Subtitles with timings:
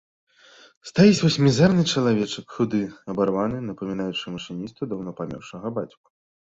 [0.89, 2.81] Стаіць вось мізэрны чалавечак, худы,
[3.15, 6.05] абарваны, напамінаючы машыністу даўно памёршага бацьку.